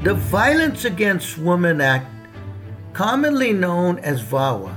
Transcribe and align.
The 0.00 0.14
Violence 0.14 0.84
Against 0.84 1.38
Women 1.38 1.80
Act, 1.80 2.06
commonly 2.92 3.52
known 3.52 3.98
as 3.98 4.22
VAWA, 4.22 4.76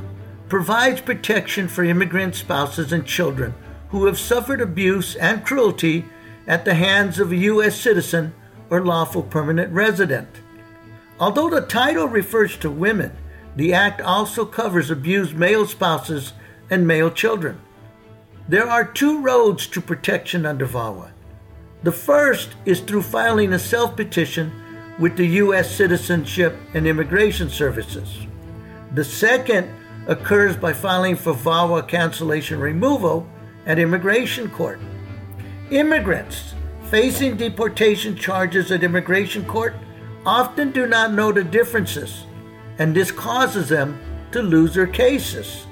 provides 0.50 1.00
protection 1.00 1.68
for 1.68 1.84
immigrant 1.84 2.34
spouses 2.34 2.92
and 2.92 3.06
children 3.06 3.54
who 3.90 4.08
have 4.08 4.18
suffered 4.18 4.62
abuse 4.62 5.16
and 5.16 5.46
cruelty 5.46 6.06
at 6.48 6.66
the 6.66 6.74
hands 6.74 7.20
of 7.20 7.32
a 7.32 7.36
U.S. 7.36 7.80
citizen 7.80 8.34
or 8.72 8.84
lawful 8.84 9.22
permanent 9.22 9.72
resident. 9.72 10.28
Although 11.20 11.52
the 11.52 11.62
title 11.68 12.08
refers 12.08 12.58
to 12.58 12.72
women, 12.72 13.16
the 13.56 13.76
Act 13.76 14.02
also 14.02 14.44
covers 14.44 14.90
abused 14.90 15.36
male 15.36 15.68
spouses 15.68 16.34
and 16.72 16.88
male 16.88 17.12
children. 17.12 17.62
There 18.50 18.68
are 18.68 18.86
two 18.86 19.22
roads 19.22 19.68
to 19.68 19.82
protection 19.82 20.48
under 20.48 20.66
VAWA. 20.66 21.12
The 21.84 21.92
first 21.92 22.56
is 22.66 22.80
through 22.80 23.04
filing 23.04 23.54
a 23.54 23.60
self 23.60 23.96
petition 23.96 24.52
with 25.00 25.18
the 25.18 25.28
U.S. 25.28 25.74
Citizenship 25.74 26.56
and 26.74 26.86
Immigration 26.86 27.50
Services. 27.50 28.28
The 28.94 29.04
second 29.04 29.70
occurs 30.08 30.58
by 30.58 30.74
filing 30.74 31.16
for 31.16 31.34
VAWA 31.34 31.88
cancellation 31.88 32.60
removal 32.60 33.28
at 33.66 33.80
Immigration 33.80 34.50
Court. 34.50 34.80
Immigrants 35.70 36.54
facing 36.90 37.38
deportation 37.38 38.16
charges 38.16 38.72
at 38.72 38.84
Immigration 38.84 39.46
Court 39.46 39.74
often 40.26 40.72
do 40.72 40.86
not 40.88 41.14
know 41.14 41.32
the 41.32 41.44
differences, 41.44 42.26
and 42.80 42.96
this 42.96 43.12
causes 43.12 43.70
them 43.70 44.00
to 44.32 44.42
lose 44.42 44.74
their 44.74 44.88
cases. 44.88 45.66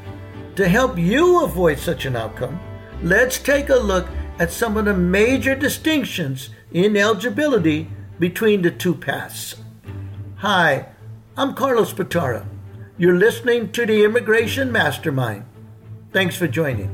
To 0.55 0.67
help 0.67 0.97
you 0.97 1.43
avoid 1.43 1.77
such 1.79 2.05
an 2.05 2.15
outcome, 2.15 2.59
let's 3.03 3.37
take 3.37 3.69
a 3.69 3.75
look 3.75 4.07
at 4.39 4.51
some 4.51 4.77
of 4.77 4.85
the 4.85 4.93
major 4.93 5.55
distinctions 5.55 6.49
in 6.71 6.95
eligibility 6.95 7.89
between 8.19 8.61
the 8.61 8.71
two 8.71 8.93
paths. 8.93 9.55
Hi, 10.37 10.89
I'm 11.37 11.55
Carlos 11.55 11.93
Batara. 11.93 12.45
You're 12.97 13.15
listening 13.15 13.71
to 13.71 13.85
the 13.85 14.03
Immigration 14.03 14.71
Mastermind. 14.71 15.45
Thanks 16.11 16.35
for 16.35 16.47
joining. 16.47 16.89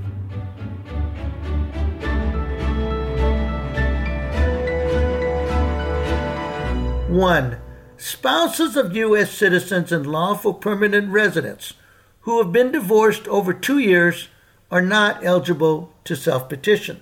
One, 7.09 7.57
spouses 7.97 8.75
of 8.75 8.95
U.S. 8.95 9.31
citizens 9.31 9.91
and 9.91 10.05
lawful 10.05 10.53
permanent 10.53 11.09
residents 11.11 11.73
who 12.21 12.41
have 12.41 12.51
been 12.51 12.71
divorced 12.71 13.27
over 13.27 13.53
two 13.53 13.79
years 13.79 14.27
are 14.69 14.81
not 14.81 15.23
eligible 15.23 15.93
to 16.03 16.15
self 16.15 16.49
petition. 16.49 17.01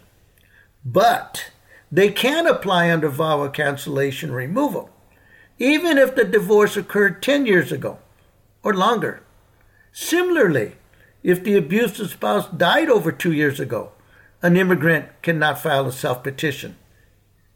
But 0.86 1.52
they 1.94 2.10
can 2.10 2.48
apply 2.48 2.90
under 2.90 3.08
VAWA 3.08 3.54
cancellation 3.54 4.32
removal, 4.32 4.90
even 5.60 6.00
if 6.00 6.16
the 6.16 6.24
divorce 6.24 6.76
occurred 6.76 7.22
10 7.22 7.46
years 7.46 7.72
ago 7.72 8.00
or 8.64 8.74
longer. 8.74 9.22
Similarly, 9.92 10.72
if 11.22 11.44
the 11.44 11.56
abusive 11.56 12.10
spouse 12.10 12.48
died 12.50 12.90
over 12.90 13.12
two 13.12 13.32
years 13.32 13.60
ago, 13.60 13.92
an 14.42 14.58
immigrant 14.58 15.06
cannot 15.22 15.62
file 15.62 15.86
a 15.86 15.92
self 15.92 16.24
petition. 16.24 16.78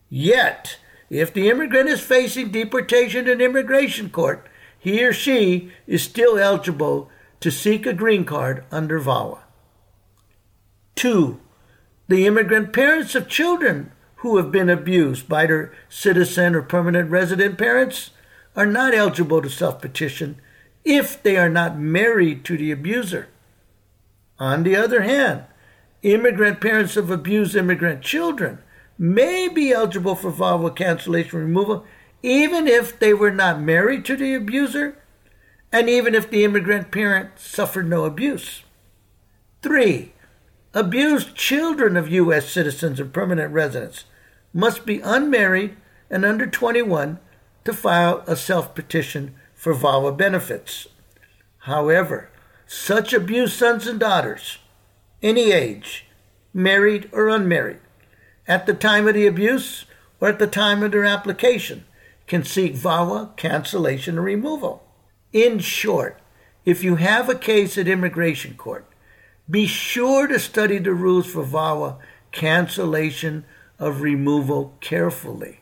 Yet, 0.07 0.77
if 1.09 1.33
the 1.33 1.49
immigrant 1.49 1.89
is 1.89 2.01
facing 2.01 2.51
deportation 2.51 3.27
in 3.27 3.41
immigration 3.41 4.11
court, 4.11 4.47
he 4.77 5.03
or 5.03 5.13
she 5.13 5.72
is 5.88 6.03
still 6.03 6.38
eligible 6.38 7.09
to 7.39 7.49
seek 7.49 7.88
a 7.88 7.94
green 7.94 8.23
card 8.23 8.66
under 8.69 8.99
VAWA. 8.99 9.39
2. 10.94 11.39
The 12.07 12.27
immigrant 12.27 12.72
parents 12.72 13.16
of 13.16 13.27
children 13.27 13.91
who 14.17 14.37
have 14.37 14.51
been 14.51 14.69
abused 14.69 15.27
by 15.27 15.45
their 15.45 15.73
citizen 15.89 16.55
or 16.55 16.61
permanent 16.61 17.09
resident 17.09 17.57
parents 17.57 18.11
are 18.55 18.66
not 18.66 18.94
eligible 18.94 19.41
to 19.41 19.50
self 19.50 19.81
petition 19.81 20.39
if 20.83 21.22
they 21.22 21.38
are 21.38 21.50
not 21.50 21.78
married 21.78 22.44
to 22.45 22.57
the 22.57 22.72
abuser. 22.72 23.27
On 24.39 24.63
the 24.63 24.75
other 24.75 25.01
hand, 25.01 25.44
immigrant 26.01 26.61
parents 26.61 26.95
of 26.95 27.11
abused 27.11 27.56
immigrant 27.56 28.01
children 28.01 28.59
may 28.97 29.47
be 29.47 29.72
eligible 29.72 30.16
for 30.16 30.31
VAWA 30.31 30.75
cancellation 30.75 31.39
removal 31.39 31.85
even 32.23 32.67
if 32.67 32.97
they 32.97 33.13
were 33.13 33.31
not 33.31 33.61
married 33.61 34.03
to 34.06 34.16
the 34.16 34.33
abuser 34.33 34.97
and 35.72 35.89
even 35.89 36.16
if 36.16 36.29
the 36.29 36.44
immigrant 36.44 36.91
parent 36.91 37.38
suffered 37.38 37.88
no 37.88 38.06
abuse. 38.06 38.63
Three, 39.61 40.13
abused 40.77 41.33
children 41.33 41.97
of 41.97 42.07
U.S. 42.11 42.47
citizens 42.47 42.99
and 42.99 43.11
permanent 43.11 43.51
residents 43.51 44.05
must 44.53 44.85
be 44.85 44.99
unmarried 44.99 45.75
and 46.07 46.23
under 46.23 46.45
21 46.45 47.17
to 47.65 47.73
file 47.73 48.23
a 48.27 48.35
self 48.35 48.75
petition 48.75 49.33
for 49.55 49.73
VAWA 49.73 50.15
benefits. 50.15 50.88
However, 51.61 52.29
such 52.67 53.11
abused 53.11 53.57
sons 53.57 53.88
and 53.88 53.99
daughters, 53.99 54.59
any 55.23 55.51
age, 55.51 56.05
married 56.53 57.09
or 57.11 57.27
unmarried, 57.27 57.79
at 58.47 58.67
the 58.67 58.75
time 58.75 59.07
of 59.07 59.15
the 59.15 59.25
abuse 59.25 59.85
or 60.21 60.29
at 60.29 60.38
the 60.38 60.45
time 60.45 60.83
of 60.83 60.91
their 60.91 61.05
application, 61.05 61.85
can 62.27 62.44
seek 62.44 62.75
VAWA 62.75 63.35
cancellation 63.35 64.19
or 64.19 64.21
removal. 64.21 64.83
In 65.33 65.57
short, 65.57 66.19
if 66.65 66.83
you 66.83 66.97
have 66.97 67.29
a 67.29 67.35
case 67.35 67.79
at 67.79 67.88
immigration 67.88 68.53
court, 68.53 68.85
be 69.50 69.66
sure 69.66 70.28
to 70.28 70.40
study 70.40 70.78
the 70.78 70.94
rules 70.94 71.28
for 71.28 71.44
VAWA 71.44 71.97
cancellation 72.31 73.46
of 73.80 74.02
removal 74.02 74.75
carefully. 74.81 75.62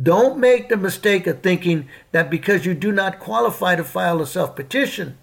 Don't 0.00 0.38
make 0.38 0.68
the 0.68 0.76
mistake 0.76 1.26
of 1.26 1.42
thinking 1.42 1.88
that 2.12 2.30
because 2.30 2.66
you 2.66 2.74
do 2.74 2.92
not 2.92 3.18
qualify 3.18 3.76
to 3.76 3.84
file 3.84 4.20
a 4.20 4.26
self 4.26 4.54
petition, 4.54 5.16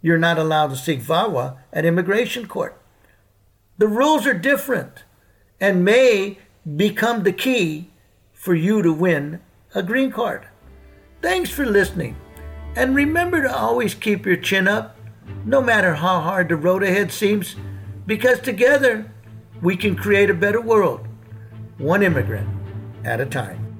you're 0.00 0.18
not 0.18 0.38
allowed 0.38 0.68
to 0.68 0.76
seek 0.76 1.00
VAWA 1.00 1.58
at 1.72 1.84
immigration 1.84 2.46
court. 2.46 2.80
The 3.78 3.88
rules 3.88 4.26
are 4.26 4.34
different 4.34 5.04
and 5.60 5.84
may 5.84 6.38
become 6.76 7.22
the 7.22 7.32
key 7.32 7.90
for 8.32 8.54
you 8.54 8.82
to 8.82 8.92
win 8.92 9.40
a 9.74 9.82
green 9.82 10.10
card. 10.10 10.46
Thanks 11.20 11.50
for 11.50 11.64
listening. 11.64 12.16
And 12.74 12.96
remember 12.96 13.42
to 13.42 13.56
always 13.56 13.94
keep 13.94 14.26
your 14.26 14.36
chin 14.36 14.66
up, 14.66 14.96
no 15.44 15.60
matter 15.60 15.94
how 15.94 16.20
hard 16.20 16.48
the 16.48 16.56
road 16.56 16.82
ahead 16.82 17.12
seems, 17.12 17.56
because 18.06 18.40
together 18.40 19.10
we 19.60 19.76
can 19.76 19.96
create 19.96 20.30
a 20.30 20.34
better 20.34 20.60
world, 20.60 21.06
one 21.78 22.02
immigrant 22.02 22.48
at 23.04 23.20
a 23.20 23.26
time. 23.26 23.71